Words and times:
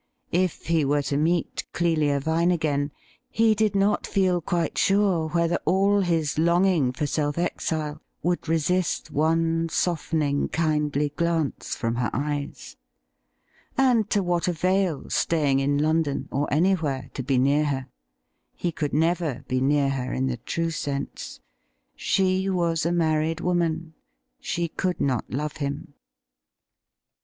If 0.31 0.65
he 0.65 0.83
were 0.83 1.03
to 1.03 1.15
meet 1.17 1.63
Clelia 1.73 2.19
Vine 2.19 2.49
again, 2.49 2.91
he 3.29 3.53
did 3.53 3.75
not 3.75 4.07
feel 4.07 4.41
quite 4.41 4.75
sure 4.75 5.29
whether 5.29 5.59
all 5.63 5.99
his 6.01 6.39
longing 6.39 6.91
for 6.91 7.05
self 7.05 7.37
exile 7.37 8.01
would 8.23 8.49
resist 8.49 9.11
one 9.11 9.69
softening, 9.69 10.47
kindly 10.49 11.09
glance 11.09 11.75
from 11.75 11.97
her 11.97 12.09
eyes. 12.13 12.77
And 13.77 14.09
to 14.09 14.23
what 14.23 14.47
avail 14.47 15.07
staying 15.11 15.59
in 15.59 15.77
London 15.77 16.27
or 16.31 16.51
anywhere 16.51 17.11
to 17.13 17.21
be 17.21 17.37
near 17.37 17.65
her? 17.65 17.85
He 18.55 18.71
could 18.71 18.93
never 18.95 19.45
be 19.47 19.61
near 19.61 19.91
her 19.91 20.11
in 20.13 20.25
the 20.25 20.37
true 20.37 20.71
sense. 20.71 21.41
She 21.95 22.49
was 22.49 22.87
a 22.87 22.91
married 22.91 23.39
woman— 23.39 23.93
she 24.41 24.67
could 24.67 24.99
not 24.99 25.29
love 25.29 25.57
him. 25.57 25.93